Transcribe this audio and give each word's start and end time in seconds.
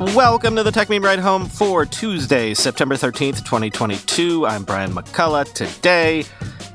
Welcome 0.00 0.54
to 0.54 0.62
the 0.62 0.70
Techmeme 0.70 1.02
Ride 1.02 1.18
Home 1.18 1.46
for 1.46 1.84
Tuesday, 1.84 2.54
September 2.54 2.94
13th, 2.94 3.38
2022. 3.38 4.46
I'm 4.46 4.62
Brian 4.62 4.92
McCullough. 4.92 5.52
Today, 5.52 6.24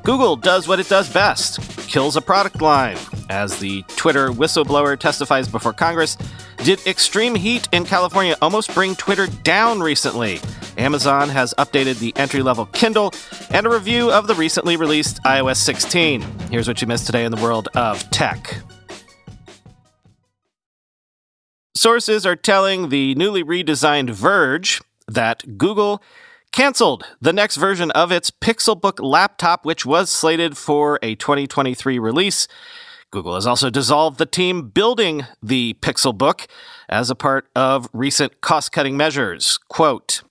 Google 0.03 0.35
does 0.35 0.67
what 0.67 0.81
it 0.81 0.89
does 0.89 1.11
best 1.11 1.61
kills 1.87 2.17
a 2.17 2.21
product 2.21 2.61
line. 2.61 2.97
As 3.29 3.59
the 3.59 3.83
Twitter 3.95 4.31
whistleblower 4.31 4.99
testifies 4.99 5.47
before 5.47 5.71
Congress, 5.71 6.17
did 6.65 6.85
extreme 6.85 7.33
heat 7.33 7.69
in 7.71 7.85
California 7.85 8.35
almost 8.41 8.73
bring 8.73 8.93
Twitter 8.93 9.27
down 9.27 9.79
recently? 9.79 10.41
Amazon 10.77 11.29
has 11.29 11.53
updated 11.57 11.99
the 11.99 12.11
entry 12.17 12.41
level 12.41 12.65
Kindle, 12.73 13.13
and 13.51 13.65
a 13.65 13.69
review 13.69 14.11
of 14.11 14.27
the 14.27 14.35
recently 14.35 14.75
released 14.75 15.23
iOS 15.23 15.57
16. 15.57 16.21
Here's 16.51 16.67
what 16.67 16.81
you 16.81 16.87
missed 16.87 17.05
today 17.05 17.23
in 17.23 17.31
the 17.31 17.41
world 17.41 17.69
of 17.73 18.09
tech. 18.09 18.61
Sources 21.75 22.23
are 22.23 22.35
telling 22.35 22.89
the 22.89 23.15
newly 23.15 23.43
redesigned 23.43 24.11
Verge 24.11 24.79
that 25.07 25.57
Google 25.57 26.03
canceled 26.51 27.03
the 27.19 27.33
next 27.33 27.55
version 27.55 27.89
of 27.91 28.11
its 28.11 28.29
Pixelbook 28.29 29.03
laptop, 29.03 29.65
which 29.65 29.83
was 29.83 30.11
slated 30.11 30.55
for 30.55 30.99
a 31.01 31.15
2023 31.15 31.97
release. 31.97 32.47
Google 33.09 33.33
has 33.33 33.47
also 33.47 33.71
dissolved 33.71 34.19
the 34.19 34.27
team 34.27 34.69
building 34.69 35.25
the 35.41 35.75
Pixelbook 35.81 36.45
as 36.89 37.09
a 37.09 37.15
part 37.15 37.47
of 37.55 37.89
recent 37.91 38.39
cost 38.41 38.71
cutting 38.71 38.95
measures. 38.95 39.57
Quote, 39.67 40.21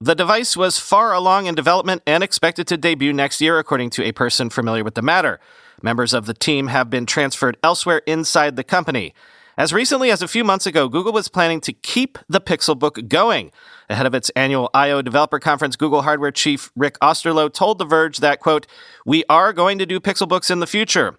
the 0.00 0.16
device 0.16 0.56
was 0.56 0.78
far 0.78 1.12
along 1.12 1.46
in 1.46 1.54
development 1.54 2.02
and 2.06 2.24
expected 2.24 2.66
to 2.68 2.76
debut 2.76 3.12
next 3.12 3.40
year, 3.40 3.60
according 3.60 3.90
to 3.90 4.04
a 4.04 4.12
person 4.12 4.50
familiar 4.50 4.82
with 4.82 4.94
the 4.96 5.02
matter. 5.02 5.38
Members 5.80 6.12
of 6.12 6.26
the 6.26 6.34
team 6.34 6.68
have 6.68 6.90
been 6.90 7.06
transferred 7.06 7.56
elsewhere 7.62 8.02
inside 8.06 8.56
the 8.56 8.64
company. 8.64 9.14
As 9.58 9.72
recently 9.72 10.12
as 10.12 10.22
a 10.22 10.28
few 10.28 10.44
months 10.44 10.66
ago, 10.66 10.88
Google 10.88 11.12
was 11.12 11.26
planning 11.26 11.60
to 11.62 11.72
keep 11.72 12.16
the 12.28 12.40
Pixelbook 12.40 13.08
going. 13.08 13.50
Ahead 13.90 14.06
of 14.06 14.14
its 14.14 14.30
annual 14.36 14.70
I/O 14.72 15.02
developer 15.02 15.40
conference, 15.40 15.74
Google 15.74 16.02
hardware 16.02 16.30
chief 16.30 16.70
Rick 16.76 16.96
Osterloh 17.00 17.52
told 17.52 17.80
The 17.80 17.84
Verge 17.84 18.18
that, 18.18 18.38
quote, 18.38 18.68
we 19.04 19.24
are 19.28 19.52
going 19.52 19.76
to 19.78 19.84
do 19.84 19.98
Pixelbooks 19.98 20.48
in 20.48 20.60
the 20.60 20.66
future. 20.68 21.18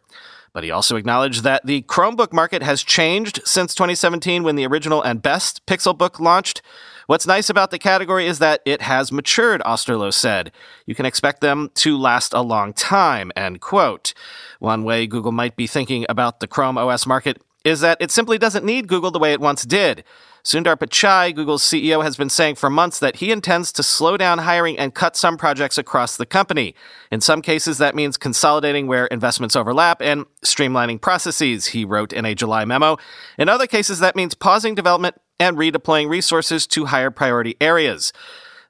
But 0.53 0.63
he 0.63 0.71
also 0.71 0.95
acknowledged 0.95 1.43
that 1.43 1.65
the 1.65 1.81
Chromebook 1.81 2.31
market 2.31 2.63
has 2.63 2.81
changed 2.81 3.41
since 3.43 3.75
2017 3.75 4.43
when 4.43 4.55
the 4.55 4.65
original 4.65 5.01
and 5.01 5.21
best 5.21 5.65
Pixelbook 5.65 6.21
launched. 6.21 6.61
What's 7.07 7.27
nice 7.27 7.49
about 7.49 7.71
the 7.71 7.77
category 7.77 8.25
is 8.25 8.39
that 8.39 8.61
it 8.63 8.83
has 8.83 9.11
matured, 9.11 9.61
Osterloh 9.65 10.13
said. 10.13 10.53
You 10.85 10.95
can 10.95 11.05
expect 11.05 11.41
them 11.41 11.71
to 11.75 11.97
last 11.97 12.33
a 12.33 12.41
long 12.41 12.71
time, 12.71 13.33
end 13.35 13.59
quote. 13.59 14.13
One 14.59 14.85
way 14.85 15.07
Google 15.07 15.33
might 15.33 15.57
be 15.57 15.67
thinking 15.67 16.05
about 16.07 16.39
the 16.39 16.47
Chrome 16.47 16.77
OS 16.77 17.05
market 17.05 17.41
is 17.69 17.79
that 17.81 17.97
it 18.01 18.11
simply 18.11 18.37
doesn't 18.37 18.65
need 18.65 18.87
Google 18.87 19.11
the 19.11 19.19
way 19.19 19.31
it 19.31 19.39
once 19.39 19.63
did. 19.63 20.03
Sundar 20.43 20.75
Pichai, 20.77 21.35
Google's 21.35 21.63
CEO, 21.63 22.03
has 22.03 22.15
been 22.15 22.29
saying 22.29 22.55
for 22.55 22.69
months 22.69 22.99
that 22.99 23.17
he 23.17 23.31
intends 23.31 23.71
to 23.73 23.83
slow 23.83 24.17
down 24.17 24.39
hiring 24.39 24.77
and 24.77 24.95
cut 24.95 25.15
some 25.15 25.37
projects 25.37 25.77
across 25.77 26.17
the 26.17 26.25
company. 26.25 26.73
In 27.11 27.21
some 27.21 27.41
cases, 27.41 27.77
that 27.77 27.95
means 27.95 28.17
consolidating 28.17 28.87
where 28.87 29.05
investments 29.07 29.55
overlap 29.55 30.01
and 30.01 30.25
streamlining 30.43 31.01
processes, 31.01 31.67
he 31.67 31.85
wrote 31.85 32.13
in 32.13 32.25
a 32.25 32.35
July 32.35 32.65
memo. 32.65 32.97
In 33.37 33.49
other 33.49 33.67
cases, 33.67 33.99
that 33.99 34.15
means 34.15 34.33
pausing 34.33 34.75
development 34.75 35.15
and 35.39 35.57
redeploying 35.57 36.09
resources 36.09 36.65
to 36.67 36.85
higher 36.85 37.11
priority 37.11 37.55
areas. 37.61 38.11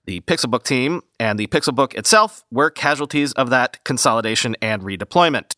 The 0.06 0.22
Pixelbook 0.22 0.64
team 0.64 1.02
and 1.20 1.38
the 1.38 1.48
Pixelbook 1.48 1.94
itself 1.94 2.44
were 2.52 2.72
casualties 2.72 3.32
of 3.34 3.52
that 3.52 3.84
consolidation 3.84 4.56
and 4.62 4.82
redeployment. 4.82 5.56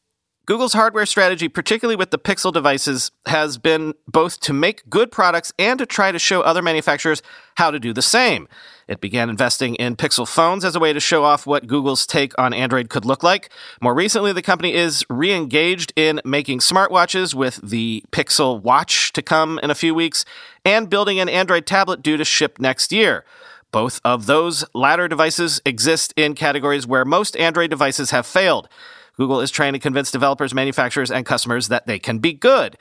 Google's 0.51 0.73
hardware 0.73 1.05
strategy, 1.05 1.47
particularly 1.47 1.95
with 1.95 2.11
the 2.11 2.19
Pixel 2.19 2.51
devices, 2.51 3.09
has 3.25 3.57
been 3.57 3.93
both 4.05 4.41
to 4.41 4.51
make 4.51 4.89
good 4.89 5.09
products 5.09 5.53
and 5.57 5.79
to 5.79 5.85
try 5.85 6.11
to 6.11 6.19
show 6.19 6.41
other 6.41 6.61
manufacturers 6.61 7.21
how 7.55 7.71
to 7.71 7.79
do 7.79 7.93
the 7.93 8.01
same. 8.01 8.49
It 8.89 8.99
began 8.99 9.29
investing 9.29 9.75
in 9.75 9.95
Pixel 9.95 10.27
phones 10.27 10.65
as 10.65 10.75
a 10.75 10.79
way 10.81 10.91
to 10.91 10.99
show 10.99 11.23
off 11.23 11.47
what 11.47 11.67
Google's 11.67 12.05
take 12.05 12.37
on 12.37 12.53
Android 12.53 12.89
could 12.89 13.05
look 13.05 13.23
like. 13.23 13.49
More 13.81 13.95
recently, 13.95 14.33
the 14.33 14.41
company 14.41 14.73
is 14.73 15.05
re 15.09 15.31
engaged 15.31 15.93
in 15.95 16.19
making 16.25 16.59
smartwatches 16.59 17.33
with 17.33 17.61
the 17.63 18.03
Pixel 18.11 18.61
Watch 18.61 19.13
to 19.13 19.21
come 19.21 19.57
in 19.63 19.71
a 19.71 19.75
few 19.75 19.95
weeks 19.95 20.25
and 20.65 20.89
building 20.89 21.17
an 21.17 21.29
Android 21.29 21.65
tablet 21.65 22.01
due 22.01 22.17
to 22.17 22.25
ship 22.25 22.59
next 22.59 22.91
year. 22.91 23.23
Both 23.71 24.01
of 24.03 24.25
those 24.25 24.65
latter 24.73 25.07
devices 25.07 25.61
exist 25.65 26.13
in 26.17 26.35
categories 26.35 26.85
where 26.85 27.05
most 27.05 27.37
Android 27.37 27.69
devices 27.69 28.11
have 28.11 28.25
failed. 28.25 28.67
Google 29.21 29.41
is 29.41 29.51
trying 29.51 29.73
to 29.73 29.79
convince 29.79 30.09
developers, 30.09 30.51
manufacturers, 30.51 31.11
and 31.11 31.27
customers 31.27 31.67
that 31.67 31.85
they 31.85 31.99
can 31.99 32.17
be 32.17 32.33
good. 32.33 32.75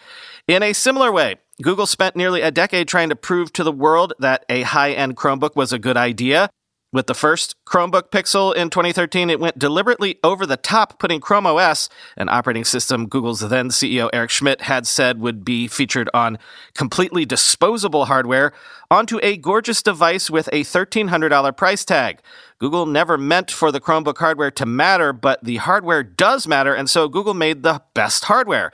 In 0.48 0.62
a 0.62 0.72
similar 0.72 1.12
way, 1.12 1.36
Google 1.60 1.84
spent 1.84 2.16
nearly 2.16 2.40
a 2.40 2.50
decade 2.50 2.88
trying 2.88 3.10
to 3.10 3.14
prove 3.14 3.52
to 3.52 3.62
the 3.62 3.70
world 3.70 4.14
that 4.20 4.46
a 4.48 4.62
high 4.62 4.92
end 4.92 5.18
Chromebook 5.18 5.54
was 5.54 5.74
a 5.74 5.78
good 5.78 5.98
idea. 5.98 6.48
With 6.92 7.06
the 7.06 7.14
first 7.14 7.54
Chromebook 7.66 8.10
Pixel 8.10 8.52
in 8.52 8.68
2013, 8.68 9.30
it 9.30 9.38
went 9.38 9.56
deliberately 9.56 10.18
over 10.24 10.44
the 10.44 10.56
top, 10.56 10.98
putting 10.98 11.20
Chrome 11.20 11.46
OS, 11.46 11.88
an 12.16 12.28
operating 12.28 12.64
system 12.64 13.06
Google's 13.06 13.38
then 13.38 13.68
CEO 13.68 14.10
Eric 14.12 14.30
Schmidt 14.30 14.62
had 14.62 14.88
said 14.88 15.20
would 15.20 15.44
be 15.44 15.68
featured 15.68 16.10
on 16.12 16.36
completely 16.74 17.24
disposable 17.24 18.06
hardware, 18.06 18.52
onto 18.90 19.20
a 19.22 19.36
gorgeous 19.36 19.84
device 19.84 20.30
with 20.30 20.48
a 20.48 20.64
$1,300 20.64 21.56
price 21.56 21.84
tag. 21.84 22.22
Google 22.58 22.86
never 22.86 23.16
meant 23.16 23.52
for 23.52 23.70
the 23.70 23.80
Chromebook 23.80 24.18
hardware 24.18 24.50
to 24.50 24.66
matter, 24.66 25.12
but 25.12 25.44
the 25.44 25.58
hardware 25.58 26.02
does 26.02 26.48
matter, 26.48 26.74
and 26.74 26.90
so 26.90 27.06
Google 27.06 27.34
made 27.34 27.62
the 27.62 27.82
best 27.94 28.24
hardware. 28.24 28.72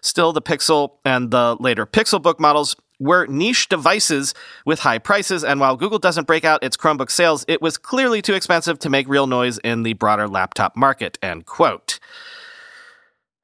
Still, 0.00 0.32
the 0.32 0.40
Pixel 0.40 0.92
and 1.04 1.30
the 1.30 1.54
later 1.60 1.84
Pixelbook 1.84 2.40
models 2.40 2.76
were 2.98 3.26
niche 3.26 3.68
devices 3.68 4.34
with 4.64 4.80
high 4.80 4.98
prices, 4.98 5.44
and 5.44 5.60
while 5.60 5.76
Google 5.76 5.98
doesn't 5.98 6.26
break 6.26 6.44
out 6.44 6.62
its 6.62 6.76
Chromebook 6.76 7.10
sales, 7.10 7.44
it 7.48 7.62
was 7.62 7.76
clearly 7.76 8.22
too 8.22 8.34
expensive 8.34 8.78
to 8.80 8.90
make 8.90 9.08
real 9.08 9.26
noise 9.26 9.58
in 9.58 9.82
the 9.82 9.92
broader 9.94 10.28
laptop 10.28 10.76
market. 10.76 11.18
End 11.22 11.46
quote. 11.46 11.98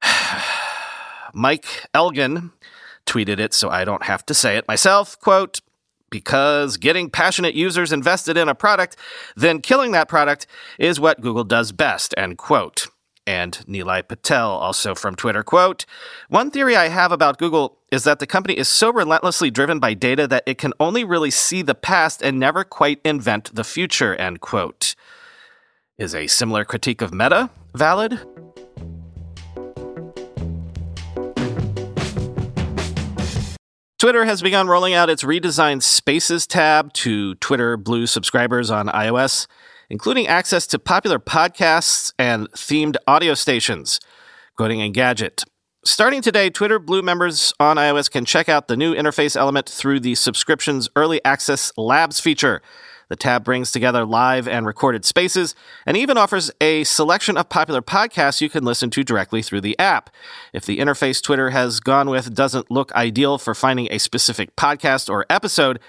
Mike 1.33 1.87
Elgan 1.93 2.51
tweeted 3.05 3.39
it, 3.39 3.53
so 3.53 3.69
I 3.69 3.85
don't 3.85 4.03
have 4.03 4.25
to 4.27 4.33
say 4.33 4.57
it 4.57 4.67
myself. 4.67 5.19
Quote, 5.19 5.61
because 6.09 6.77
getting 6.77 7.09
passionate 7.09 7.55
users 7.55 7.91
invested 7.91 8.37
in 8.37 8.47
a 8.47 8.55
product, 8.55 8.95
then 9.35 9.61
killing 9.61 9.91
that 9.91 10.07
product 10.07 10.47
is 10.79 10.99
what 10.99 11.21
Google 11.21 11.43
does 11.43 11.71
best, 11.71 12.13
end 12.17 12.37
quote 12.37 12.87
and 13.27 13.53
Nilay 13.67 14.07
Patel, 14.07 14.49
also 14.49 14.95
from 14.95 15.15
Twitter. 15.15 15.43
Quote 15.43 15.85
One 16.29 16.51
theory 16.51 16.75
I 16.75 16.89
have 16.89 17.11
about 17.11 17.37
Google 17.37 17.77
is 17.91 18.03
that 18.03 18.19
the 18.19 18.27
company 18.27 18.57
is 18.57 18.67
so 18.67 18.91
relentlessly 18.91 19.49
driven 19.49 19.79
by 19.79 19.93
data 19.93 20.27
that 20.27 20.43
it 20.45 20.57
can 20.57 20.73
only 20.79 21.03
really 21.03 21.31
see 21.31 21.61
the 21.61 21.75
past 21.75 22.21
and 22.21 22.39
never 22.39 22.63
quite 22.63 22.99
invent 23.03 23.55
the 23.55 23.63
future. 23.63 24.15
End 24.15 24.41
quote. 24.41 24.95
Is 25.97 26.13
a 26.13 26.27
similar 26.27 26.65
critique 26.65 27.01
of 27.01 27.13
Meta 27.13 27.49
valid? 27.73 28.19
Twitter 33.97 34.25
has 34.25 34.41
begun 34.41 34.67
rolling 34.67 34.93
out 34.93 35.09
its 35.09 35.23
redesigned 35.23 35.81
Spaces 35.81 36.45
tab 36.45 36.91
to 36.93 37.33
Twitter 37.35 37.77
Blue 37.77 38.05
subscribers 38.05 38.69
on 38.69 38.87
iOS 38.87 39.47
including 39.89 40.27
access 40.27 40.67
to 40.67 40.79
popular 40.79 41.19
podcasts 41.19 42.13
and 42.17 42.51
themed 42.51 42.95
audio 43.07 43.33
stations. 43.33 43.99
Quoting 44.55 44.79
Engadget. 44.79 45.43
Starting 45.83 46.21
today, 46.21 46.49
Twitter 46.49 46.79
Blue 46.79 47.03
members 47.03 47.53
on 47.59 47.77
iOS 47.77 48.09
can 48.09 48.25
check 48.25 48.49
out 48.49 48.67
the 48.67 48.75
new 48.75 48.95
interface 48.95 49.37
element 49.37 49.69
through 49.69 49.99
the 49.99 50.15
subscription's 50.15 50.89
Early 50.95 51.23
Access 51.23 51.71
Labs 51.77 52.19
feature. 52.19 52.61
The 53.07 53.15
tab 53.15 53.43
brings 53.43 53.71
together 53.71 54.03
live 54.03 54.47
and 54.47 54.65
recorded 54.65 55.05
spaces 55.05 55.53
and 55.85 55.95
even 55.95 56.17
offers 56.17 56.49
a 56.59 56.83
selection 56.85 57.37
of 57.37 57.49
popular 57.49 57.81
podcasts 57.81 58.41
you 58.41 58.49
can 58.49 58.63
listen 58.63 58.89
to 58.89 59.03
directly 59.03 59.43
through 59.43 59.61
the 59.61 59.77
app. 59.77 60.09
If 60.53 60.65
the 60.65 60.79
interface 60.79 61.21
Twitter 61.21 61.51
has 61.51 61.79
gone 61.79 62.09
with 62.09 62.33
doesn't 62.33 62.71
look 62.71 62.91
ideal 62.93 63.37
for 63.37 63.53
finding 63.53 63.87
a 63.91 63.99
specific 63.99 64.55
podcast 64.55 65.09
or 65.09 65.25
episode, 65.29 65.79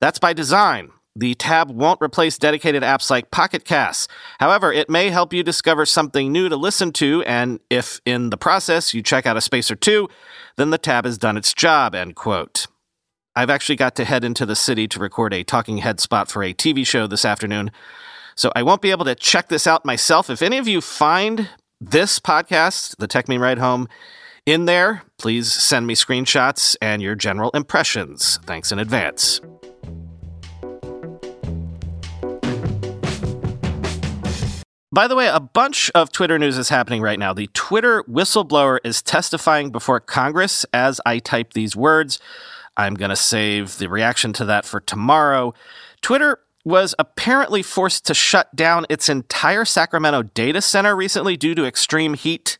that's 0.00 0.18
by 0.18 0.32
design. 0.32 0.90
The 1.16 1.34
tab 1.34 1.70
won't 1.70 2.02
replace 2.02 2.38
dedicated 2.38 2.82
apps 2.82 3.08
like 3.08 3.30
Pocket 3.30 3.64
Casts. 3.64 4.08
However, 4.40 4.72
it 4.72 4.90
may 4.90 5.10
help 5.10 5.32
you 5.32 5.44
discover 5.44 5.86
something 5.86 6.32
new 6.32 6.48
to 6.48 6.56
listen 6.56 6.92
to, 6.94 7.22
and 7.22 7.60
if 7.70 8.00
in 8.04 8.30
the 8.30 8.36
process 8.36 8.92
you 8.92 9.02
check 9.02 9.24
out 9.24 9.36
a 9.36 9.40
space 9.40 9.70
or 9.70 9.76
two, 9.76 10.08
then 10.56 10.70
the 10.70 10.78
tab 10.78 11.04
has 11.04 11.16
done 11.16 11.36
its 11.36 11.54
job, 11.54 11.94
end 11.94 12.16
quote. 12.16 12.66
I've 13.36 13.50
actually 13.50 13.76
got 13.76 13.94
to 13.96 14.04
head 14.04 14.24
into 14.24 14.44
the 14.44 14.56
city 14.56 14.88
to 14.88 14.98
record 14.98 15.32
a 15.32 15.44
talking 15.44 15.78
head 15.78 16.00
spot 16.00 16.30
for 16.30 16.42
a 16.42 16.52
TV 16.52 16.86
show 16.86 17.06
this 17.06 17.24
afternoon, 17.24 17.70
so 18.34 18.50
I 18.56 18.64
won't 18.64 18.82
be 18.82 18.90
able 18.90 19.04
to 19.04 19.14
check 19.14 19.48
this 19.48 19.66
out 19.68 19.84
myself. 19.84 20.28
If 20.28 20.42
any 20.42 20.58
of 20.58 20.66
you 20.66 20.80
find 20.80 21.48
this 21.80 22.18
podcast, 22.18 22.96
The 22.96 23.06
Techmeme 23.06 23.40
Ride 23.40 23.58
Home, 23.58 23.88
in 24.46 24.64
there, 24.64 25.02
please 25.18 25.52
send 25.52 25.86
me 25.86 25.94
screenshots 25.94 26.76
and 26.82 27.00
your 27.00 27.14
general 27.14 27.50
impressions. 27.54 28.38
Thanks 28.44 28.72
in 28.72 28.78
advance. 28.78 29.40
By 34.94 35.08
the 35.08 35.16
way, 35.16 35.26
a 35.26 35.40
bunch 35.40 35.90
of 35.92 36.12
Twitter 36.12 36.38
news 36.38 36.56
is 36.56 36.68
happening 36.68 37.02
right 37.02 37.18
now. 37.18 37.34
The 37.34 37.48
Twitter 37.52 38.04
whistleblower 38.04 38.78
is 38.84 39.02
testifying 39.02 39.70
before 39.70 39.98
Congress 39.98 40.64
as 40.72 41.00
I 41.04 41.18
type 41.18 41.52
these 41.52 41.74
words. 41.74 42.20
I'm 42.76 42.94
going 42.94 43.08
to 43.08 43.16
save 43.16 43.78
the 43.78 43.88
reaction 43.88 44.32
to 44.34 44.44
that 44.44 44.64
for 44.64 44.78
tomorrow. 44.78 45.52
Twitter 46.00 46.38
was 46.64 46.94
apparently 46.96 47.60
forced 47.60 48.06
to 48.06 48.14
shut 48.14 48.54
down 48.54 48.86
its 48.88 49.08
entire 49.08 49.64
Sacramento 49.64 50.22
data 50.22 50.62
center 50.62 50.94
recently 50.94 51.36
due 51.36 51.56
to 51.56 51.64
extreme 51.64 52.14
heat 52.14 52.56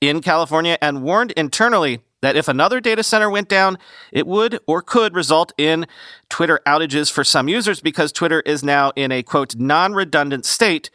in 0.00 0.20
California 0.22 0.76
and 0.82 1.04
warned 1.04 1.30
internally 1.36 2.00
that 2.20 2.34
if 2.34 2.48
another 2.48 2.80
data 2.80 3.04
center 3.04 3.30
went 3.30 3.48
down, 3.48 3.78
it 4.10 4.26
would 4.26 4.58
or 4.66 4.82
could 4.82 5.14
result 5.14 5.52
in 5.56 5.86
Twitter 6.28 6.58
outages 6.66 7.12
for 7.12 7.22
some 7.22 7.46
users 7.46 7.80
because 7.80 8.10
Twitter 8.10 8.40
is 8.40 8.64
now 8.64 8.90
in 8.96 9.12
a 9.12 9.22
quote 9.22 9.54
non 9.54 9.92
redundant 9.92 10.44
state, 10.44 10.90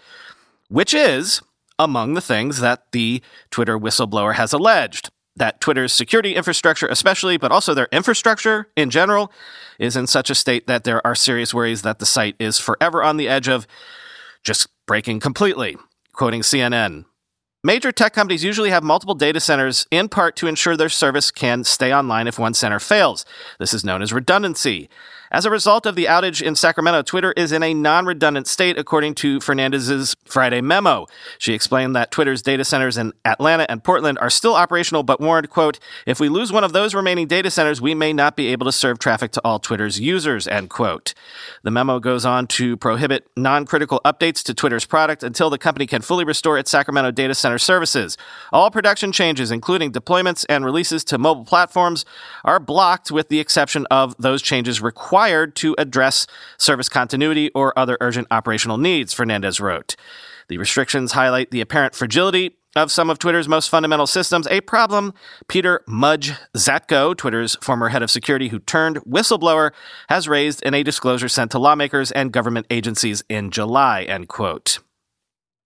which 0.71 0.93
is 0.93 1.41
among 1.77 2.13
the 2.13 2.21
things 2.21 2.61
that 2.61 2.91
the 2.91 3.21
Twitter 3.49 3.77
whistleblower 3.77 4.35
has 4.35 4.53
alleged. 4.53 5.09
That 5.35 5.61
Twitter's 5.61 5.93
security 5.93 6.35
infrastructure, 6.35 6.87
especially, 6.87 7.37
but 7.37 7.51
also 7.51 7.73
their 7.73 7.87
infrastructure 7.91 8.67
in 8.75 8.89
general, 8.89 9.31
is 9.79 9.95
in 9.95 10.07
such 10.07 10.29
a 10.29 10.35
state 10.35 10.67
that 10.67 10.83
there 10.83 11.05
are 11.05 11.15
serious 11.15 11.53
worries 11.53 11.81
that 11.83 11.99
the 11.99 12.05
site 12.05 12.35
is 12.39 12.59
forever 12.59 13.01
on 13.03 13.17
the 13.17 13.27
edge 13.27 13.47
of 13.47 13.65
just 14.43 14.67
breaking 14.85 15.19
completely. 15.19 15.77
Quoting 16.13 16.41
CNN, 16.41 17.05
Major 17.63 17.91
tech 17.91 18.13
companies 18.13 18.43
usually 18.43 18.71
have 18.71 18.83
multiple 18.83 19.13
data 19.13 19.39
centers 19.39 19.85
in 19.91 20.09
part 20.09 20.35
to 20.37 20.47
ensure 20.47 20.75
their 20.75 20.89
service 20.89 21.29
can 21.29 21.63
stay 21.63 21.93
online 21.93 22.27
if 22.27 22.39
one 22.39 22.55
center 22.55 22.79
fails. 22.79 23.23
This 23.59 23.71
is 23.71 23.85
known 23.85 24.01
as 24.01 24.11
redundancy. 24.11 24.89
As 25.33 25.45
a 25.45 25.49
result 25.49 25.85
of 25.85 25.95
the 25.95 26.05
outage 26.05 26.41
in 26.41 26.57
Sacramento, 26.57 27.03
Twitter 27.03 27.31
is 27.37 27.53
in 27.53 27.63
a 27.63 27.73
non 27.73 28.05
redundant 28.05 28.47
state, 28.47 28.77
according 28.77 29.15
to 29.15 29.39
Fernandez's 29.39 30.13
Friday 30.25 30.59
memo. 30.59 31.07
She 31.37 31.53
explained 31.53 31.95
that 31.95 32.11
Twitter's 32.11 32.41
data 32.41 32.65
centers 32.65 32.97
in 32.97 33.13
Atlanta 33.23 33.65
and 33.71 33.81
Portland 33.81 34.19
are 34.19 34.29
still 34.29 34.55
operational, 34.55 35.03
but 35.03 35.21
warned, 35.21 35.49
quote, 35.49 35.79
if 36.05 36.19
we 36.19 36.27
lose 36.27 36.51
one 36.51 36.65
of 36.65 36.73
those 36.73 36.93
remaining 36.93 37.27
data 37.27 37.49
centers, 37.49 37.79
we 37.79 37.95
may 37.95 38.11
not 38.11 38.35
be 38.35 38.47
able 38.47 38.65
to 38.65 38.73
serve 38.73 38.99
traffic 38.99 39.31
to 39.31 39.41
all 39.45 39.57
Twitter's 39.57 40.01
users, 40.01 40.49
end 40.49 40.69
quote. 40.69 41.13
The 41.63 41.71
memo 41.71 41.99
goes 41.99 42.25
on 42.25 42.47
to 42.47 42.75
prohibit 42.75 43.25
non 43.37 43.65
critical 43.65 44.01
updates 44.03 44.43
to 44.43 44.53
Twitter's 44.53 44.85
product 44.85 45.23
until 45.23 45.49
the 45.49 45.57
company 45.57 45.87
can 45.87 46.01
fully 46.01 46.25
restore 46.25 46.57
its 46.57 46.69
Sacramento 46.69 47.11
data 47.11 47.35
center 47.35 47.57
services. 47.57 48.17
All 48.51 48.69
production 48.69 49.13
changes, 49.13 49.49
including 49.49 49.93
deployments 49.93 50.45
and 50.49 50.65
releases 50.65 51.05
to 51.05 51.17
mobile 51.17 51.45
platforms, 51.45 52.03
are 52.43 52.59
blocked 52.59 53.11
with 53.11 53.29
the 53.29 53.39
exception 53.39 53.87
of 53.89 54.13
those 54.17 54.41
changes 54.41 54.81
required 54.81 55.20
required 55.21 55.55
to 55.55 55.75
address 55.77 56.25
service 56.57 56.89
continuity 56.89 57.51
or 57.53 57.77
other 57.77 57.95
urgent 58.01 58.25
operational 58.31 58.79
needs, 58.79 59.13
Fernandez 59.13 59.59
wrote. 59.59 59.95
The 60.47 60.57
restrictions 60.57 61.11
highlight 61.11 61.51
the 61.51 61.61
apparent 61.61 61.93
fragility 61.93 62.57
of 62.75 62.91
some 62.91 63.07
of 63.07 63.19
Twitter's 63.19 63.47
most 63.47 63.69
fundamental 63.69 64.07
systems, 64.07 64.47
a 64.47 64.61
problem 64.61 65.13
Peter 65.47 65.83
Mudge 65.87 66.33
Zatko, 66.57 67.15
Twitter's 67.15 67.55
former 67.61 67.89
head 67.89 68.01
of 68.01 68.09
security 68.09 68.47
who 68.47 68.57
turned 68.57 68.97
whistleblower, 69.03 69.69
has 70.09 70.27
raised 70.27 70.63
in 70.63 70.73
a 70.73 70.81
disclosure 70.81 71.29
sent 71.29 71.51
to 71.51 71.59
lawmakers 71.59 72.11
and 72.11 72.33
government 72.33 72.65
agencies 72.71 73.23
in 73.29 73.51
July, 73.51 74.01
end 74.01 74.27
quote. 74.27 74.79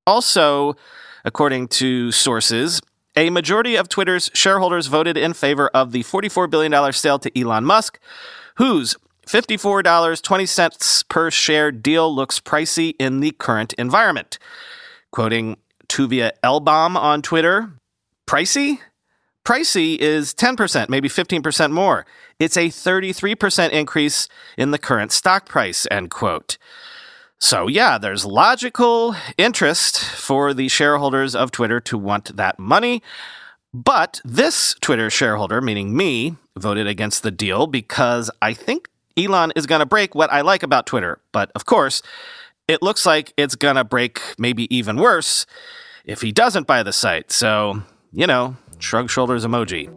Also, 0.06 0.75
according 1.24 1.69
to 1.69 2.12
sources, 2.12 2.81
a 3.16 3.30
majority 3.30 3.78
of 3.78 3.88
Twitter's 3.88 4.30
shareholders 4.34 4.88
voted 4.88 5.16
in 5.16 5.31
favor 5.34 5.69
of 5.69 5.94
the 5.94 6.04
$44 6.04 6.50
billion 6.50 6.92
sale 6.92 7.19
to 7.19 7.40
Elon 7.40 7.63
Musk, 7.63 7.98
whose 8.56 8.96
$54.20 9.25 11.07
per 11.10 11.31
share 11.31 11.72
deal 11.72 12.13
looks 12.13 12.39
pricey 12.39 12.94
in 13.00 13.19
the 13.19 13.31
current 13.31 13.74
environment. 13.74 14.38
Quoting 15.12 15.57
Tuvia 15.88 16.31
Elbaum 16.44 16.95
on 16.95 17.22
Twitter, 17.22 17.74
pricey? 18.27 18.80
Pricey 19.45 19.98
is 19.98 20.33
10%, 20.33 20.89
maybe 20.89 21.07
15% 21.07 21.72
more. 21.72 22.06
It's 22.39 22.57
a 22.57 22.69
33% 22.69 23.69
increase 23.69 24.27
in 24.57 24.72
the 24.72 24.80
current 24.80 25.12
stock 25.12 25.48
price, 25.48 25.86
end 25.92 26.10
quote. 26.10 26.57
So, 27.38 27.68
yeah, 27.68 27.98
there's 27.98 28.25
logical 28.25 29.16
interest 29.38 30.00
for 30.00 30.54
the 30.54 30.68
shareholders 30.68 31.36
of 31.36 31.51
Twitter 31.51 31.80
to 31.81 31.98
want 31.98 32.36
that 32.38 32.57
money. 32.57 33.04
But 33.74 34.21
this 34.25 34.74
Twitter 34.81 35.10
shareholder, 35.10 35.62
meaning 35.62 35.95
me, 35.95 36.38
voted 36.57 36.88
against 36.88 37.24
the 37.24 37.31
deal 37.31 37.68
because 37.68 38.31
I 38.42 38.54
think 38.54 38.88
Elon 39.18 39.54
is 39.56 39.66
going 39.66 39.80
to 39.80 39.86
break 39.86 40.14
what 40.14 40.32
I 40.32 40.42
like 40.42 40.62
about 40.64 40.86
Twitter. 40.86 41.20
But 41.32 41.52
of 41.56 41.66
course, 41.66 42.02
it 42.68 42.82
looks 42.82 43.06
like 43.06 43.34
it's 43.38 43.56
going 43.56 43.76
to 43.76 43.84
break 43.84 44.22
maybe 44.38 44.74
even 44.76 44.98
worse 44.98 45.46
if 46.04 46.22
he 46.22 46.32
doesn't 46.32 46.68
buy 46.68 46.84
the 46.84 46.92
site. 46.92 47.32
So, 47.32 47.82
you 48.12 48.28
know, 48.28 48.58
shrug 48.80 49.10
shoulders 49.10 49.46
emoji. 49.46 49.90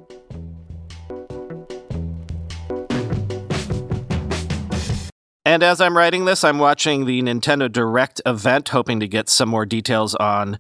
And 5.45 5.63
as 5.63 5.81
I'm 5.81 5.97
writing 5.97 6.27
this, 6.27 6.45
I'm 6.45 6.59
watching 6.59 7.07
the 7.07 7.23
Nintendo 7.23 7.73
Direct 7.73 8.21
event, 8.27 8.69
hoping 8.69 9.01
to 9.01 9.09
get 9.09 9.31
some 9.31 9.49
more 9.49 9.65
details 9.65 10.15
on 10.15 10.59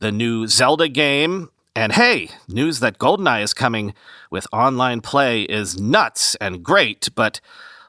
the 0.00 0.10
new 0.10 0.48
Zelda 0.48 0.88
game. 0.88 1.50
And 1.76 1.92
hey, 1.92 2.30
news 2.48 2.80
that 2.80 2.98
GoldenEye 2.98 3.42
is 3.42 3.54
coming 3.54 3.94
with 4.30 4.46
online 4.52 5.00
play 5.00 5.42
is 5.42 5.80
nuts 5.80 6.34
and 6.36 6.62
great, 6.62 7.08
but 7.14 7.40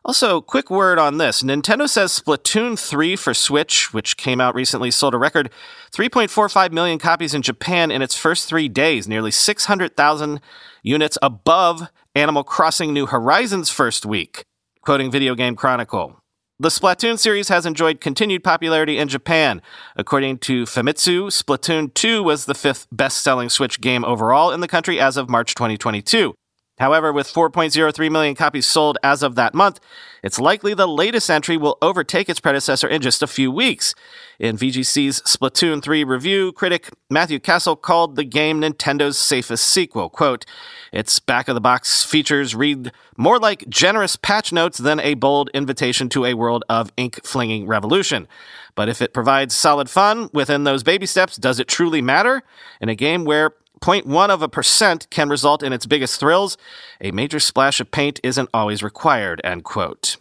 also, 0.05 0.39
quick 0.39 0.69
word 0.69 0.99
on 0.99 1.17
this 1.17 1.41
Nintendo 1.41 1.89
says 1.89 2.11
Splatoon 2.11 2.77
3 2.77 3.15
for 3.15 3.33
Switch, 3.33 3.91
which 3.91 4.17
came 4.17 4.39
out 4.39 4.53
recently, 4.53 4.91
sold 4.91 5.15
a 5.15 5.17
record 5.17 5.49
3.45 5.91 6.71
million 6.71 6.99
copies 6.99 7.33
in 7.33 7.41
Japan 7.41 7.89
in 7.89 8.03
its 8.03 8.15
first 8.15 8.47
three 8.47 8.69
days, 8.69 9.07
nearly 9.07 9.31
600,000 9.31 10.39
units 10.83 11.17
above 11.23 11.89
Animal 12.13 12.43
Crossing 12.43 12.93
New 12.93 13.07
Horizons' 13.07 13.71
first 13.71 14.05
week. 14.05 14.43
Quoting 14.81 15.09
Video 15.09 15.33
Game 15.33 15.55
Chronicle. 15.55 16.19
The 16.59 16.69
Splatoon 16.69 17.17
series 17.17 17.49
has 17.49 17.65
enjoyed 17.65 17.99
continued 17.99 18.43
popularity 18.43 18.99
in 18.99 19.07
Japan. 19.07 19.59
According 19.95 20.37
to 20.39 20.65
Famitsu, 20.65 21.25
Splatoon 21.27 21.91
2 21.95 22.21
was 22.21 22.45
the 22.45 22.53
fifth 22.53 22.87
best 22.91 23.23
selling 23.23 23.49
Switch 23.49 23.81
game 23.81 24.05
overall 24.05 24.51
in 24.51 24.61
the 24.61 24.67
country 24.67 24.99
as 24.99 25.17
of 25.17 25.29
March 25.29 25.55
2022. 25.55 26.35
However, 26.77 27.13
with 27.13 27.31
4.03 27.31 28.11
million 28.11 28.35
copies 28.35 28.65
sold 28.65 28.97
as 29.01 29.23
of 29.23 29.35
that 29.35 29.53
month, 29.53 29.79
it's 30.21 30.39
likely 30.39 30.73
the 30.73 30.87
latest 30.87 31.29
entry 31.29 31.55
will 31.55 31.77
overtake 31.81 32.27
its 32.27 32.41
predecessor 32.41 32.87
in 32.87 33.01
just 33.01 33.23
a 33.23 33.27
few 33.27 33.49
weeks. 33.49 33.95
In 34.39 34.57
VGC's 34.57 35.21
Splatoon 35.21 35.81
3 35.81 36.03
review, 36.03 36.51
critic 36.51 36.89
Matthew 37.09 37.39
Castle 37.39 37.77
called 37.77 38.15
the 38.15 38.25
game 38.25 38.59
Nintendo's 38.59 39.17
safest 39.17 39.67
sequel. 39.67 40.09
Quote, 40.09 40.45
its 40.91 41.19
back 41.19 41.47
of 41.47 41.55
the 41.55 41.61
box 41.61 42.03
features 42.03 42.55
read 42.55 42.91
more 43.15 43.39
like 43.39 43.69
generous 43.69 44.17
patch 44.17 44.51
notes 44.51 44.77
than 44.77 44.99
a 44.99 45.13
bold 45.13 45.49
invitation 45.53 46.09
to 46.09 46.25
a 46.25 46.33
world 46.33 46.65
of 46.67 46.91
ink 46.97 47.23
flinging 47.23 47.67
revolution. 47.67 48.27
But 48.75 48.89
if 48.89 49.01
it 49.01 49.13
provides 49.13 49.55
solid 49.55 49.89
fun 49.89 50.29
within 50.33 50.65
those 50.65 50.83
baby 50.83 51.05
steps, 51.05 51.37
does 51.37 51.59
it 51.59 51.69
truly 51.69 52.01
matter? 52.01 52.43
In 52.81 52.89
a 52.89 52.95
game 52.95 53.23
where 53.23 53.53
0.1 53.81 54.29
of 54.29 54.41
a 54.41 54.49
percent 54.49 55.07
can 55.09 55.29
result 55.29 55.63
in 55.63 55.73
its 55.73 55.85
biggest 55.85 56.19
thrills. 56.19 56.57
A 57.01 57.11
major 57.11 57.39
splash 57.39 57.79
of 57.79 57.91
paint 57.91 58.19
isn't 58.23 58.49
always 58.53 58.83
required, 58.83 59.41
end 59.43 59.63
quote. 59.63 60.17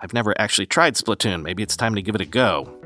I've 0.00 0.12
never 0.12 0.38
actually 0.40 0.66
tried 0.66 0.94
Splatoon. 0.94 1.42
Maybe 1.42 1.62
it's 1.62 1.76
time 1.76 1.94
to 1.94 2.02
give 2.02 2.14
it 2.14 2.20
a 2.20 2.26
go. 2.26 2.85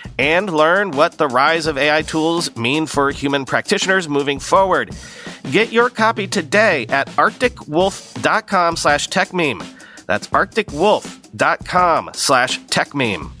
and 0.17 0.51
learn 0.51 0.91
what 0.91 1.17
the 1.17 1.27
rise 1.27 1.65
of 1.65 1.77
AI 1.77 2.01
tools 2.01 2.55
mean 2.55 2.85
for 2.85 3.11
human 3.11 3.45
practitioners 3.45 4.07
moving 4.07 4.39
forward. 4.39 4.95
Get 5.51 5.71
your 5.71 5.89
copy 5.89 6.27
today 6.27 6.85
at 6.87 7.07
arcticwolf.com 7.09 8.75
slash 8.75 9.07
techmeme. 9.09 9.65
That's 10.05 10.27
arcticwolf.com 10.27 12.11
slash 12.13 12.59
techmeme. 12.61 13.40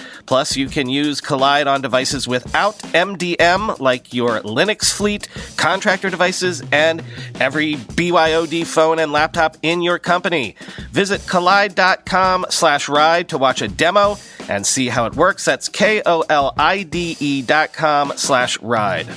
Plus, 0.31 0.55
you 0.55 0.69
can 0.69 0.87
use 0.87 1.19
Kolide 1.19 1.67
on 1.67 1.81
devices 1.81 2.25
without 2.25 2.77
MDM, 2.93 3.77
like 3.81 4.13
your 4.13 4.39
Linux 4.43 4.89
fleet, 4.89 5.27
contractor 5.57 6.09
devices, 6.09 6.63
and 6.71 7.03
every 7.41 7.75
BYOD 7.75 8.65
phone 8.65 8.99
and 8.99 9.11
laptop 9.11 9.57
in 9.61 9.81
your 9.81 9.99
company. 9.99 10.55
Visit 10.93 11.19
kolide.com 11.19 12.45
slash 12.49 12.87
ride 12.87 13.27
to 13.27 13.37
watch 13.37 13.61
a 13.61 13.67
demo 13.67 14.15
and 14.47 14.65
see 14.65 14.87
how 14.87 15.05
it 15.05 15.17
works. 15.17 15.43
That's 15.43 15.67
K-O-L-I-D-E 15.67 17.41
dot 17.41 17.73
com 17.73 18.13
slash 18.15 18.57
ride. 18.61 19.09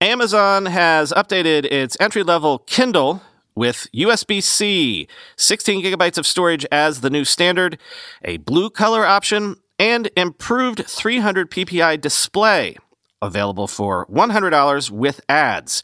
Amazon 0.00 0.66
has 0.66 1.12
updated 1.12 1.64
its 1.64 1.96
entry 1.98 2.22
level 2.22 2.58
Kindle 2.60 3.20
with 3.56 3.86
USB 3.94 4.42
C, 4.42 5.08
16 5.36 5.82
gigabytes 5.82 6.18
of 6.18 6.26
storage 6.26 6.66
as 6.72 7.00
the 7.00 7.10
new 7.10 7.24
standard, 7.24 7.78
a 8.24 8.38
blue 8.38 8.70
color 8.70 9.06
option, 9.06 9.56
and 9.78 10.10
improved 10.16 10.84
300 10.86 11.50
ppi 11.50 12.00
display 12.00 12.76
available 13.24 13.66
for 13.66 14.06
$100 14.06 14.90
with 14.90 15.20
ads, 15.28 15.82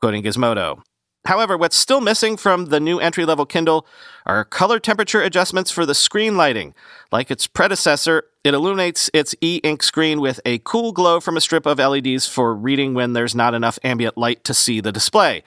quoting 0.00 0.22
Gizmodo. 0.22 0.82
However, 1.24 1.56
what's 1.56 1.76
still 1.76 2.02
missing 2.02 2.36
from 2.36 2.66
the 2.66 2.80
new 2.80 3.00
entry 3.00 3.24
level 3.24 3.46
Kindle 3.46 3.86
are 4.26 4.44
color 4.44 4.78
temperature 4.78 5.22
adjustments 5.22 5.70
for 5.70 5.86
the 5.86 5.94
screen 5.94 6.36
lighting. 6.36 6.74
Like 7.10 7.30
its 7.30 7.46
predecessor, 7.46 8.24
it 8.42 8.52
illuminates 8.52 9.08
its 9.14 9.34
e 9.40 9.58
ink 9.64 9.82
screen 9.82 10.20
with 10.20 10.38
a 10.44 10.58
cool 10.58 10.92
glow 10.92 11.20
from 11.20 11.38
a 11.38 11.40
strip 11.40 11.64
of 11.64 11.78
LEDs 11.78 12.28
for 12.28 12.54
reading 12.54 12.92
when 12.92 13.14
there's 13.14 13.34
not 13.34 13.54
enough 13.54 13.78
ambient 13.82 14.18
light 14.18 14.44
to 14.44 14.52
see 14.52 14.80
the 14.80 14.92
display. 14.92 15.42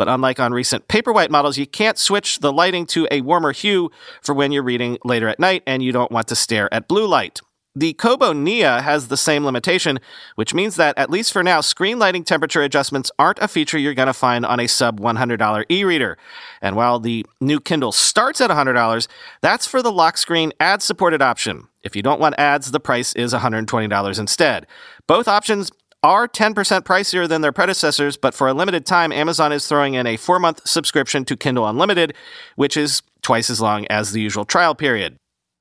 But 0.00 0.08
unlike 0.08 0.40
on 0.40 0.54
recent 0.54 0.88
Paperwhite 0.88 1.28
models, 1.28 1.58
you 1.58 1.66
can't 1.66 1.98
switch 1.98 2.38
the 2.38 2.54
lighting 2.54 2.86
to 2.86 3.06
a 3.10 3.20
warmer 3.20 3.52
hue 3.52 3.90
for 4.22 4.34
when 4.34 4.50
you're 4.50 4.62
reading 4.62 4.96
later 5.04 5.28
at 5.28 5.38
night 5.38 5.62
and 5.66 5.82
you 5.82 5.92
don't 5.92 6.10
want 6.10 6.26
to 6.28 6.34
stare 6.34 6.72
at 6.72 6.88
blue 6.88 7.06
light. 7.06 7.42
The 7.74 7.92
Kobo 7.92 8.32
Nia 8.32 8.80
has 8.80 9.08
the 9.08 9.18
same 9.18 9.44
limitation, 9.44 10.00
which 10.36 10.54
means 10.54 10.76
that, 10.76 10.96
at 10.96 11.10
least 11.10 11.34
for 11.34 11.42
now, 11.42 11.60
screen 11.60 11.98
lighting 11.98 12.24
temperature 12.24 12.62
adjustments 12.62 13.10
aren't 13.18 13.40
a 13.40 13.46
feature 13.46 13.76
you're 13.76 13.92
going 13.92 14.06
to 14.06 14.14
find 14.14 14.46
on 14.46 14.58
a 14.58 14.68
sub 14.68 15.00
$100 15.00 15.64
e 15.70 15.84
reader. 15.84 16.16
And 16.62 16.76
while 16.76 16.98
the 16.98 17.26
new 17.38 17.60
Kindle 17.60 17.92
starts 17.92 18.40
at 18.40 18.48
$100, 18.48 19.06
that's 19.42 19.66
for 19.66 19.82
the 19.82 19.92
lock 19.92 20.16
screen 20.16 20.54
ad 20.58 20.80
supported 20.80 21.20
option. 21.20 21.68
If 21.82 21.94
you 21.94 22.00
don't 22.00 22.20
want 22.20 22.36
ads, 22.38 22.70
the 22.70 22.80
price 22.80 23.12
is 23.12 23.34
$120 23.34 24.18
instead. 24.18 24.66
Both 25.06 25.28
options 25.28 25.70
are 26.02 26.26
10% 26.26 26.54
pricier 26.82 27.28
than 27.28 27.42
their 27.42 27.52
predecessors, 27.52 28.16
but 28.16 28.34
for 28.34 28.48
a 28.48 28.54
limited 28.54 28.86
time, 28.86 29.12
Amazon 29.12 29.52
is 29.52 29.66
throwing 29.66 29.94
in 29.94 30.06
a 30.06 30.16
four 30.16 30.38
month 30.38 30.66
subscription 30.66 31.24
to 31.26 31.36
Kindle 31.36 31.66
Unlimited, 31.66 32.14
which 32.56 32.76
is 32.76 33.02
twice 33.22 33.50
as 33.50 33.60
long 33.60 33.86
as 33.88 34.12
the 34.12 34.20
usual 34.20 34.44
trial 34.44 34.74
period. 34.74 35.16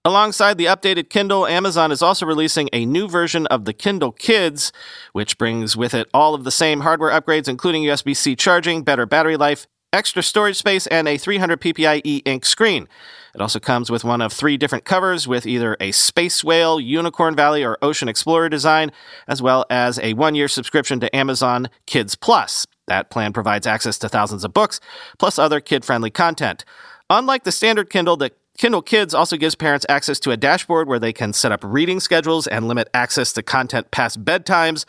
Alongside 0.05 0.57
the 0.57 0.65
updated 0.65 1.09
Kindle, 1.09 1.45
Amazon 1.45 1.91
is 1.91 2.01
also 2.01 2.25
releasing 2.25 2.69
a 2.71 2.85
new 2.85 3.07
version 3.09 3.45
of 3.47 3.65
the 3.65 3.73
Kindle 3.73 4.13
Kids, 4.13 4.71
which 5.11 5.37
brings 5.37 5.75
with 5.75 5.93
it 5.93 6.07
all 6.13 6.33
of 6.33 6.45
the 6.45 6.51
same 6.51 6.81
hardware 6.81 7.11
upgrades, 7.11 7.49
including 7.49 7.83
USB 7.83 8.15
C 8.15 8.35
charging, 8.35 8.81
better 8.83 9.05
battery 9.05 9.35
life, 9.35 9.67
extra 9.93 10.23
storage 10.23 10.57
space, 10.57 10.87
and 10.87 11.07
a 11.07 11.17
300 11.17 11.59
ppi 11.61 12.01
e 12.03 12.21
ink 12.25 12.45
screen. 12.45 12.87
It 13.35 13.41
also 13.41 13.59
comes 13.59 13.91
with 13.91 14.03
one 14.03 14.21
of 14.21 14.33
three 14.33 14.57
different 14.57 14.85
covers 14.85 15.27
with 15.27 15.45
either 15.45 15.77
a 15.79 15.91
Space 15.91 16.43
Whale, 16.43 16.79
Unicorn 16.79 17.35
Valley, 17.35 17.63
or 17.63 17.77
Ocean 17.81 18.09
Explorer 18.09 18.49
design, 18.49 18.91
as 19.27 19.41
well 19.41 19.65
as 19.69 19.99
a 19.99 20.13
one 20.13 20.35
year 20.35 20.47
subscription 20.47 20.99
to 20.99 21.15
Amazon 21.15 21.69
Kids 21.85 22.15
Plus. 22.15 22.65
That 22.87 23.11
plan 23.11 23.33
provides 23.33 23.67
access 23.67 23.99
to 23.99 24.09
thousands 24.09 24.43
of 24.43 24.53
books, 24.53 24.79
plus 25.19 25.37
other 25.37 25.59
kid 25.59 25.85
friendly 25.85 26.09
content. 26.09 26.65
Unlike 27.09 27.43
the 27.43 27.51
standard 27.51 27.89
Kindle, 27.89 28.17
the 28.17 28.31
Kindle 28.57 28.81
Kids 28.81 29.13
also 29.13 29.37
gives 29.37 29.55
parents 29.55 29.85
access 29.87 30.19
to 30.19 30.31
a 30.31 30.37
dashboard 30.37 30.87
where 30.87 30.99
they 30.99 31.13
can 31.13 31.31
set 31.31 31.51
up 31.51 31.63
reading 31.63 31.99
schedules 31.99 32.45
and 32.47 32.67
limit 32.67 32.89
access 32.93 33.31
to 33.33 33.43
content 33.43 33.91
past 33.91 34.25
bedtimes, 34.25 34.85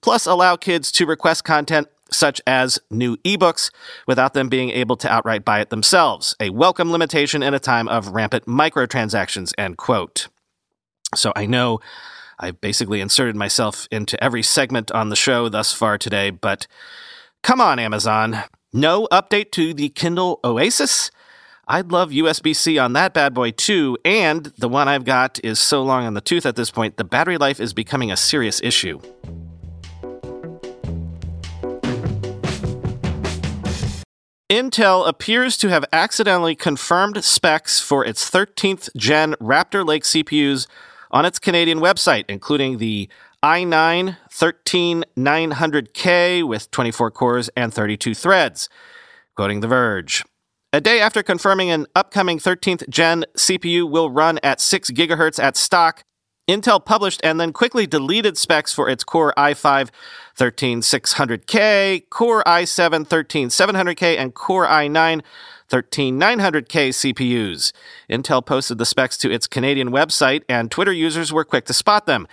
plus 0.00 0.26
allow 0.26 0.56
kids 0.56 0.90
to 0.92 1.06
request 1.06 1.44
content 1.44 1.88
such 2.12 2.40
as 2.46 2.78
new 2.90 3.16
ebooks 3.18 3.70
without 4.06 4.34
them 4.34 4.48
being 4.48 4.70
able 4.70 4.96
to 4.96 5.10
outright 5.10 5.44
buy 5.44 5.60
it 5.60 5.70
themselves. 5.70 6.34
A 6.40 6.50
welcome 6.50 6.90
limitation 6.90 7.42
in 7.42 7.54
a 7.54 7.58
time 7.58 7.88
of 7.88 8.08
rampant 8.08 8.46
microtransactions, 8.46 9.52
end 9.56 9.76
quote. 9.76 10.28
So 11.14 11.32
I 11.34 11.46
know 11.46 11.80
I've 12.38 12.60
basically 12.60 13.00
inserted 13.00 13.36
myself 13.36 13.86
into 13.90 14.22
every 14.22 14.42
segment 14.42 14.90
on 14.92 15.08
the 15.08 15.16
show 15.16 15.48
thus 15.48 15.72
far 15.72 15.98
today, 15.98 16.30
but 16.30 16.66
come 17.42 17.60
on, 17.60 17.78
Amazon. 17.78 18.42
No 18.72 19.08
update 19.10 19.50
to 19.52 19.74
the 19.74 19.88
Kindle 19.88 20.40
Oasis? 20.44 21.10
I'd 21.66 21.92
love 21.92 22.10
USB 22.10 22.54
C 22.56 22.78
on 22.78 22.94
that 22.94 23.14
bad 23.14 23.32
boy 23.34 23.52
too, 23.52 23.96
and 24.04 24.46
the 24.58 24.68
one 24.68 24.88
I've 24.88 25.04
got 25.04 25.38
is 25.44 25.60
so 25.60 25.82
long 25.82 26.04
on 26.04 26.14
the 26.14 26.20
tooth 26.20 26.44
at 26.44 26.56
this 26.56 26.70
point, 26.70 26.96
the 26.96 27.04
battery 27.04 27.38
life 27.38 27.60
is 27.60 27.72
becoming 27.72 28.10
a 28.10 28.16
serious 28.16 28.60
issue. 28.62 29.00
Intel 34.50 35.06
appears 35.06 35.56
to 35.58 35.68
have 35.68 35.84
accidentally 35.92 36.56
confirmed 36.56 37.22
specs 37.22 37.78
for 37.78 38.04
its 38.04 38.28
13th 38.28 38.88
gen 38.96 39.34
Raptor 39.34 39.86
Lake 39.86 40.02
CPUs 40.02 40.66
on 41.12 41.24
its 41.24 41.38
Canadian 41.38 41.78
website, 41.78 42.24
including 42.28 42.78
the 42.78 43.08
i9 43.44 44.16
13900K 44.28 46.42
with 46.42 46.68
24 46.72 47.12
cores 47.12 47.48
and 47.56 47.72
32 47.72 48.12
threads. 48.12 48.68
Quoting 49.36 49.60
The 49.60 49.68
Verge. 49.68 50.24
A 50.72 50.80
day 50.80 51.00
after 51.00 51.22
confirming 51.22 51.70
an 51.70 51.86
upcoming 51.94 52.40
13th 52.40 52.88
gen 52.88 53.24
CPU 53.36 53.88
will 53.88 54.10
run 54.10 54.40
at 54.42 54.60
6 54.60 54.90
GHz 54.90 55.40
at 55.40 55.56
stock, 55.56 56.02
Intel 56.50 56.84
published 56.84 57.20
and 57.22 57.38
then 57.38 57.52
quickly 57.52 57.86
deleted 57.86 58.36
specs 58.36 58.72
for 58.72 58.88
its 58.88 59.04
Core 59.04 59.32
i5 59.36 59.90
13600K, 60.36 62.08
Core 62.10 62.42
i7 62.44 63.06
13700K, 63.06 64.18
and 64.18 64.34
Core 64.34 64.66
i9 64.66 65.22
13900K 65.70 67.14
CPUs. 67.14 67.72
Intel 68.10 68.44
posted 68.44 68.78
the 68.78 68.84
specs 68.84 69.16
to 69.18 69.30
its 69.30 69.46
Canadian 69.46 69.90
website, 69.90 70.42
and 70.48 70.70
Twitter 70.70 70.92
users 70.92 71.32
were 71.32 71.44
quick 71.44 71.66
to 71.66 71.72
spot 71.72 72.06
them. 72.06 72.26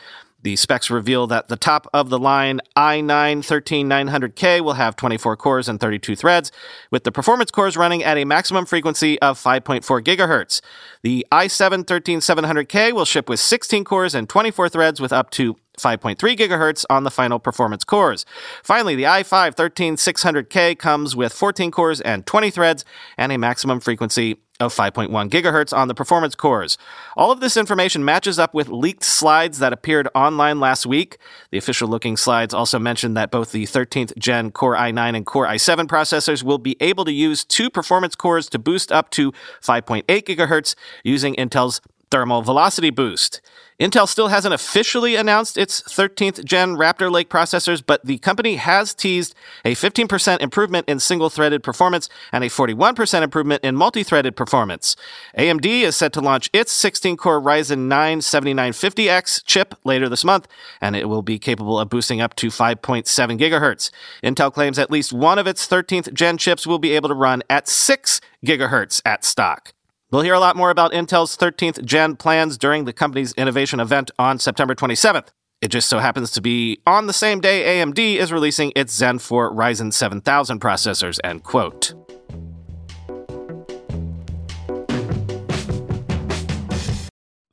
The 0.44 0.56
specs 0.56 0.89
reveal 0.91 1.25
that 1.27 1.48
the 1.48 1.58
top 1.58 1.88
of 1.94 2.10
the 2.10 2.20
line 2.20 2.62
i9 2.77 3.39
13900K 3.39 4.62
will 4.62 4.74
have 4.74 4.96
24 4.96 5.36
cores 5.36 5.67
and 5.67 5.79
32 5.79 6.15
threads, 6.15 6.51
with 6.91 7.03
the 7.03 7.12
performance 7.12 7.50
cores 7.50 7.75
running 7.75 8.03
at 8.03 8.17
a 8.17 8.25
maximum 8.25 8.65
frequency 8.65 9.20
of 9.20 9.41
5.4 9.41 9.82
GHz. 10.03 10.62
The 11.01 11.25
i7 11.32 11.86
13700K 11.86 12.94
will 12.94 13.06
ship 13.06 13.27
with 13.27 13.39
16 13.39 13.84
cores 13.84 14.13
and 14.13 14.29
24 14.29 14.70
threads 14.70 15.01
with 15.01 15.12
up 15.12 15.32
to 15.32 15.58
5.3 15.77 16.17
gigahertz 16.36 16.86
on 16.89 17.03
the 17.03 17.12
final 17.12 17.39
performance 17.39 17.84
cores. 17.84 18.25
Finally, 18.63 18.96
the 18.96 19.03
i5 19.03 19.55
13600K 19.55 20.77
comes 20.77 21.15
with 21.15 21.34
14 21.34 21.72
cores 21.72 22.01
and 22.01 22.25
20 22.25 22.50
threads 22.50 22.84
and 23.17 23.31
a 23.31 23.38
maximum 23.38 23.79
frequency 23.79 24.38
of 24.60 24.74
5.1 24.74 25.29
gigahertz 25.29 25.75
on 25.75 25.88
the 25.88 25.93
performance 25.93 26.34
cores. 26.34 26.77
All 27.15 27.31
of 27.31 27.39
this 27.39 27.57
information 27.57 28.03
matches 28.03 28.39
up 28.39 28.53
with 28.53 28.69
leaked 28.69 29.03
slides 29.03 29.60
that 29.60 29.74
appeared 29.74 30.07
online 30.15 30.60
last 30.60 30.86
week. 30.86 31.17
The 31.51 31.57
official 31.57 31.88
looking 31.88 32.17
slides 32.17 32.53
also 32.53 32.79
mention 32.79 33.13
that 33.13 33.29
both 33.29 33.51
the 33.51 33.65
13th 33.65 34.17
gen 34.17 34.51
Core 34.51 34.75
i9 34.75 35.15
and 35.15 35.25
Core 35.25 35.46
i7 35.46 35.86
processors 35.86 36.41
will 36.41 36.57
be 36.57 36.75
able 36.79 37.05
to 37.05 37.12
use 37.12 37.46
two 37.46 37.69
performance 37.69 38.15
cores 38.15 38.50
to 38.50 38.60
boost 38.60 38.91
up 38.91 39.12
to 39.12 39.31
5.8 39.62 40.03
gigahertz 40.05 40.75
using 41.03 41.36
Intel's 41.36 41.81
thermal 42.10 42.41
velocity 42.41 42.89
boost. 42.89 43.41
Intel 43.79 44.07
still 44.07 44.29
hasn't 44.29 44.55
officially 44.55 45.15
announced 45.15 45.55
its 45.55 45.81
13th 45.84 46.43
gen 46.43 46.75
Raptor 46.75 47.12
Lake 47.12 47.29
processors, 47.29 47.84
but 47.86 48.03
the 48.03 48.17
company 48.17 48.55
has 48.55 48.96
teased 48.96 49.36
a 49.63 49.75
15% 49.75 50.41
improvement 50.41 50.89
in 50.89 51.00
single 51.00 51.29
threaded 51.29 51.62
performance 51.62 52.10
and 52.31 52.43
a 52.43 52.48
41% 52.48 53.22
improvement 53.22 53.63
in 53.63 53.75
multi 53.75 54.01
threaded 54.01 54.36
performance. 54.36 54.96
AMD 55.38 55.65
is 55.65 55.96
set 55.96 56.12
to 56.13 56.22
launch 56.22 56.50
its 56.53 56.72
16 56.72 57.17
core 57.17 57.39
Ryzen 57.39 57.88
9 57.88 58.19
7950X 58.19 59.46
chip 59.46 59.75
later 59.84 60.10
this 60.10 60.25
month, 60.25 60.48
and 60.81 60.96
it 60.96 61.07
will 61.07 61.22
be 61.22 61.38
capable 61.38 61.79
of 61.79 61.89
boosting 61.89 62.19
up 62.19 62.36
to 62.38 62.48
5.7 62.48 63.05
gigahertz. 63.38 63.91
Intel 64.24 64.51
claims 64.51 64.79
at 64.79 64.89
least 64.89 65.13
one 65.13 65.38
of 65.38 65.46
its 65.46 65.67
13th 65.67 66.12
gen 66.13 66.39
chips 66.39 66.65
will 66.65 66.79
be 66.79 66.93
able 66.93 67.10
to 67.10 67.15
run 67.15 67.43
at 67.48 67.67
6 67.67 68.22
gigahertz 68.43 69.01
at 69.05 69.24
stock. 69.24 69.74
We'll 70.10 70.22
hear 70.22 70.36
a 70.36 70.40
lot 70.40 70.56
more 70.56 70.70
about 70.70 70.94
Intel's 70.94 71.36
13th 71.36 71.84
gen 71.84 72.16
plans 72.16 72.58
during 72.58 72.86
the 72.86 72.94
company's 72.94 73.34
innovation 73.34 73.82
event 73.82 74.10
on 74.18 74.40
September 74.40 74.74
27th. 74.74 75.28
It 75.62 75.68
just 75.68 75.90
so 75.90 76.00
happens 76.00 76.32
to 76.32 76.42
be 76.42 76.80
on 76.88 77.08
the 77.08 77.14
same 77.14 77.42
day 77.42 77.82
AMD 77.82 78.00
is 78.00 78.32
releasing 78.32 78.72
its 78.74 78.94
Zen 78.94 79.20
4 79.20 79.54
Ryzen 79.54 79.92
7000 79.92 80.62
processors, 80.62 81.20
end 81.26 81.44
quote. 81.44 81.94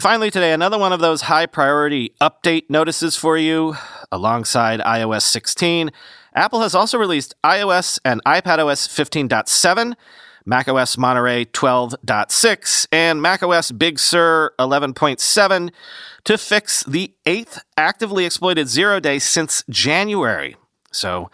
Finally, 0.00 0.30
today, 0.30 0.52
another 0.52 0.78
one 0.78 0.92
of 0.92 1.00
those 1.00 1.22
high 1.22 1.46
priority 1.46 2.14
update 2.20 2.66
notices 2.68 3.16
for 3.16 3.36
you 3.36 3.74
alongside 4.12 4.78
iOS 4.78 5.22
16. 5.22 5.90
Apple 6.36 6.60
has 6.60 6.76
also 6.76 6.98
released 6.98 7.34
iOS 7.42 7.98
and 8.04 8.22
iPadOS 8.24 8.86
15.7 8.86 9.94
macOS 10.46 10.98
Monterey 10.98 11.44
12.6, 11.46 12.86
and 12.92 13.22
macOS 13.22 13.72
Big 13.72 13.98
Sur 13.98 14.52
11.7 14.58 15.70
to 16.24 16.38
fix 16.38 16.82
the 16.84 17.14
eighth 17.26 17.62
actively 17.76 18.24
exploited 18.24 18.68
zero 18.68 19.00
day 19.00 19.18
since 19.18 19.64
January. 19.68 20.56
So 20.92 21.30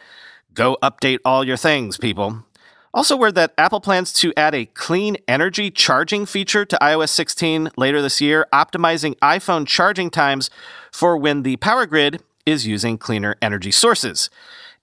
go 0.54 0.76
update 0.82 1.18
all 1.24 1.44
your 1.44 1.56
things, 1.56 1.98
people. 1.98 2.44
Also, 2.92 3.16
word 3.16 3.36
that 3.36 3.54
Apple 3.56 3.80
plans 3.80 4.12
to 4.14 4.32
add 4.36 4.52
a 4.52 4.66
clean 4.66 5.16
energy 5.28 5.70
charging 5.70 6.26
feature 6.26 6.64
to 6.64 6.76
iOS 6.82 7.10
16 7.10 7.70
later 7.76 8.02
this 8.02 8.20
year, 8.20 8.48
optimizing 8.52 9.14
iPhone 9.18 9.64
charging 9.64 10.10
times 10.10 10.50
for 10.90 11.16
when 11.16 11.44
the 11.44 11.56
power 11.58 11.86
grid 11.86 12.20
is 12.44 12.66
using 12.66 12.98
cleaner 12.98 13.36
energy 13.40 13.70
sources. 13.70 14.28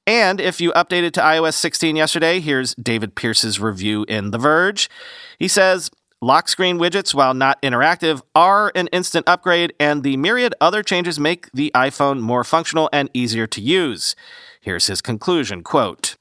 And 0.07 0.39
if 0.39 0.61
you 0.61 0.71
updated 0.71 1.11
to 1.13 1.21
iOS 1.21 1.55
16 1.55 1.97
yesterday, 1.97 2.39
here's 2.39 2.73
David 2.75 3.13
Pierce's 3.13 3.59
review 3.59 4.05
in 4.07 4.31
The 4.31 4.37
Verge. 4.37 4.89
He 5.37 5.49
says, 5.49 5.91
Lock 6.21 6.47
screen 6.47 6.79
widgets, 6.79 7.13
while 7.13 7.33
not 7.33 7.61
interactive, 7.61 8.21
are 8.33 8.71
an 8.73 8.87
instant 8.87 9.27
upgrade, 9.27 9.73
and 9.81 10.03
the 10.03 10.15
myriad 10.15 10.55
other 10.61 10.81
changes 10.81 11.19
make 11.19 11.51
the 11.51 11.71
iPhone 11.75 12.21
more 12.21 12.45
functional 12.45 12.89
and 12.93 13.09
easier 13.13 13.45
to 13.47 13.61
use. 13.61 14.15
Here's 14.61 14.87
his 14.87 15.01
conclusion 15.01 15.61
quote, 15.61 16.15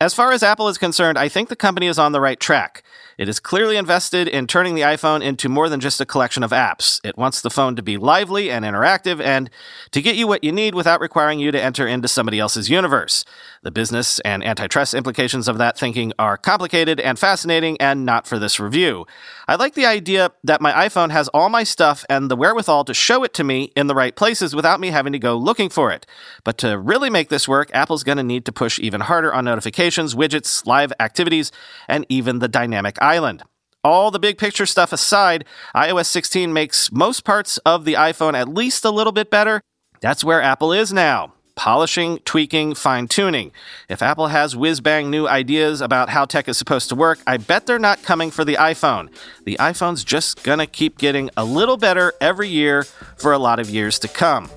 As 0.00 0.14
far 0.14 0.32
as 0.32 0.42
Apple 0.42 0.68
is 0.68 0.76
concerned, 0.76 1.16
I 1.16 1.28
think 1.28 1.48
the 1.48 1.56
company 1.56 1.86
is 1.86 1.98
on 1.98 2.10
the 2.10 2.20
right 2.20 2.40
track. 2.40 2.82
It 3.18 3.28
is 3.28 3.40
clearly 3.40 3.76
invested 3.76 4.28
in 4.28 4.46
turning 4.46 4.76
the 4.76 4.82
iPhone 4.82 5.24
into 5.24 5.48
more 5.48 5.68
than 5.68 5.80
just 5.80 6.00
a 6.00 6.06
collection 6.06 6.44
of 6.44 6.52
apps. 6.52 7.00
It 7.02 7.18
wants 7.18 7.40
the 7.40 7.50
phone 7.50 7.74
to 7.74 7.82
be 7.82 7.96
lively 7.96 8.48
and 8.48 8.64
interactive 8.64 9.20
and 9.20 9.50
to 9.90 10.00
get 10.00 10.14
you 10.14 10.28
what 10.28 10.44
you 10.44 10.52
need 10.52 10.76
without 10.76 11.00
requiring 11.00 11.40
you 11.40 11.50
to 11.50 11.60
enter 11.60 11.84
into 11.84 12.06
somebody 12.06 12.38
else's 12.38 12.70
universe. 12.70 13.24
The 13.62 13.72
business 13.72 14.20
and 14.20 14.44
antitrust 14.44 14.94
implications 14.94 15.48
of 15.48 15.58
that 15.58 15.76
thinking 15.76 16.12
are 16.16 16.36
complicated 16.36 17.00
and 17.00 17.18
fascinating 17.18 17.76
and 17.80 18.06
not 18.06 18.28
for 18.28 18.38
this 18.38 18.60
review. 18.60 19.04
I 19.48 19.56
like 19.56 19.74
the 19.74 19.86
idea 19.86 20.30
that 20.44 20.60
my 20.60 20.70
iPhone 20.72 21.10
has 21.10 21.26
all 21.28 21.48
my 21.48 21.64
stuff 21.64 22.04
and 22.08 22.30
the 22.30 22.36
wherewithal 22.36 22.84
to 22.84 22.94
show 22.94 23.24
it 23.24 23.34
to 23.34 23.42
me 23.42 23.72
in 23.74 23.88
the 23.88 23.96
right 23.96 24.14
places 24.14 24.54
without 24.54 24.78
me 24.78 24.90
having 24.90 25.12
to 25.12 25.18
go 25.18 25.36
looking 25.36 25.70
for 25.70 25.90
it. 25.90 26.06
But 26.44 26.56
to 26.58 26.78
really 26.78 27.10
make 27.10 27.30
this 27.30 27.48
work, 27.48 27.68
Apple's 27.74 28.04
going 28.04 28.18
to 28.18 28.22
need 28.22 28.44
to 28.44 28.52
push 28.52 28.78
even 28.78 29.00
harder 29.00 29.34
on 29.34 29.44
notifications, 29.44 30.14
widgets, 30.14 30.64
live 30.66 30.92
activities, 31.00 31.50
and 31.88 32.06
even 32.08 32.38
the 32.38 32.46
dynamic 32.48 32.96
island. 33.08 33.42
All 33.82 34.10
the 34.10 34.18
big 34.18 34.36
picture 34.36 34.66
stuff 34.66 34.92
aside, 34.92 35.46
iOS 35.74 36.06
16 36.06 36.52
makes 36.52 36.92
most 36.92 37.24
parts 37.24 37.56
of 37.58 37.86
the 37.86 37.94
iPhone 37.94 38.34
at 38.34 38.48
least 38.48 38.84
a 38.84 38.90
little 38.90 39.12
bit 39.12 39.30
better. 39.30 39.62
That's 40.02 40.22
where 40.22 40.42
Apple 40.42 40.72
is 40.74 40.92
now. 40.92 41.32
Polishing, 41.56 42.18
tweaking, 42.24 42.74
fine 42.74 43.08
tuning. 43.08 43.50
If 43.88 44.02
Apple 44.02 44.28
has 44.28 44.54
whiz 44.54 44.80
bang 44.80 45.10
new 45.10 45.26
ideas 45.26 45.80
about 45.80 46.10
how 46.10 46.26
tech 46.26 46.48
is 46.48 46.58
supposed 46.58 46.90
to 46.90 46.94
work, 46.94 47.18
I 47.26 47.38
bet 47.38 47.66
they're 47.66 47.78
not 47.78 48.02
coming 48.02 48.30
for 48.30 48.44
the 48.44 48.56
iPhone. 48.56 49.08
The 49.44 49.56
iPhone's 49.58 50.04
just 50.04 50.44
gonna 50.44 50.66
keep 50.66 50.98
getting 50.98 51.30
a 51.36 51.44
little 51.44 51.78
better 51.78 52.12
every 52.20 52.48
year 52.48 52.84
for 53.16 53.32
a 53.32 53.38
lot 53.38 53.58
of 53.58 53.70
years 53.70 53.98
to 54.00 54.08
come. 54.08 54.48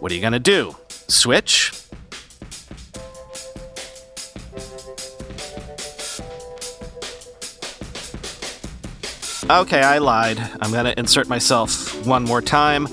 What 0.00 0.10
are 0.10 0.14
you 0.16 0.20
gonna 0.20 0.40
do? 0.40 0.76
Switch? 1.08 1.83
Okay, 9.50 9.82
I 9.82 9.98
lied. 9.98 10.38
I'm 10.62 10.70
to 10.86 10.98
insert 10.98 11.28
myself 11.28 12.06
one 12.06 12.24
more 12.24 12.40
time. 12.40 12.88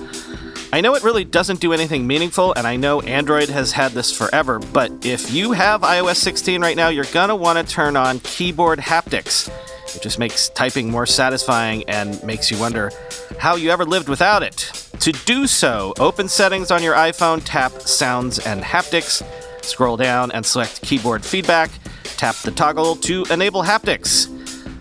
I 0.73 0.81
know 0.81 0.95
it 0.95 1.03
really 1.03 1.23
doesn't 1.23 1.61
do 1.61 1.71
anything 1.71 2.05
meaningful, 2.05 2.51
and 2.53 2.67
I 2.67 2.75
know 2.75 2.99
Android 3.01 3.47
has 3.47 3.71
had 3.71 3.93
this 3.93 4.15
forever, 4.15 4.59
but 4.59 5.05
if 5.05 5.31
you 5.31 5.53
have 5.53 5.81
iOS 5.81 6.17
16 6.17 6.61
right 6.61 6.75
now, 6.75 6.89
you're 6.89 7.05
want 7.37 7.57
to 7.57 7.73
turn 7.73 7.95
on 7.95 8.19
keyboard 8.19 8.79
haptics. 8.79 9.49
It 9.95 10.01
just 10.01 10.19
makes 10.19 10.49
typing 10.49 10.91
more 10.91 11.05
satisfying 11.05 11.85
and 11.89 12.21
makes 12.21 12.51
you 12.51 12.59
wonder 12.59 12.91
how 13.39 13.55
you 13.55 13.69
ever 13.71 13.85
lived 13.85 14.09
without 14.09 14.43
it. 14.43 14.57
To 14.99 15.13
do 15.13 15.47
so, 15.47 15.93
open 15.99 16.27
settings 16.27 16.69
on 16.69 16.83
your 16.83 16.95
iPhone, 16.95 17.41
tap 17.45 17.71
Sounds 17.81 18.39
and 18.39 18.61
Haptics, 18.61 19.23
scroll 19.63 19.95
down 19.95 20.31
and 20.33 20.45
select 20.45 20.81
Keyboard 20.81 21.23
Feedback, 21.23 21.71
tap 22.17 22.35
the 22.37 22.51
toggle 22.51 22.97
to 22.97 23.23
enable 23.29 23.63
haptics. 23.63 24.27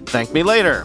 Thank 0.08 0.32
me 0.32 0.42
later. 0.42 0.84